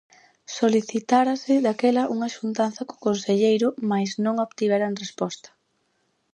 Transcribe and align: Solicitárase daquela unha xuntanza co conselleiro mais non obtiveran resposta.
Solicitárase 0.57 1.53
daquela 1.65 2.03
unha 2.15 2.29
xuntanza 2.35 2.81
co 2.87 3.01
conselleiro 3.07 3.67
mais 3.91 4.09
non 4.25 4.35
obtiveran 4.45 4.99
resposta. 5.03 5.49